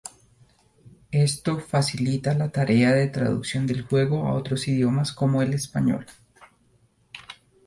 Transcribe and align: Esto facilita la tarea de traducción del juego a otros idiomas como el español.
Esto 1.11 1.59
facilita 1.59 2.33
la 2.33 2.51
tarea 2.51 2.91
de 2.91 3.05
traducción 3.07 3.67
del 3.67 3.83
juego 3.83 4.25
a 4.27 4.33
otros 4.33 4.67
idiomas 4.67 5.11
como 5.13 5.43
el 5.43 5.53
español. 5.53 6.07